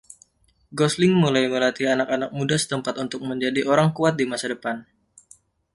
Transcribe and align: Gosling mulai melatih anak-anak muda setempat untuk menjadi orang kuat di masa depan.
Gosling 0.79 1.13
mulai 1.23 1.43
melatih 1.53 1.87
anak-anak 1.95 2.31
muda 2.37 2.55
setempat 2.63 2.95
untuk 3.03 3.21
menjadi 3.29 3.61
orang 3.73 3.89
kuat 3.97 4.13
di 4.19 4.25
masa 4.31 4.47
depan. 4.53 4.77